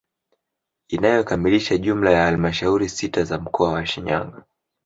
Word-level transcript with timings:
Inayokamilisha 0.89 1.77
jumla 1.77 2.11
ya 2.11 2.23
halmashauri 2.25 2.89
sita 2.89 3.23
za 3.23 3.37
mkoa 3.39 3.71
wa 3.71 3.85
Shinyanga 3.85 4.43